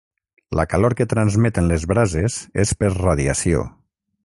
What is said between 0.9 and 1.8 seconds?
que transmeten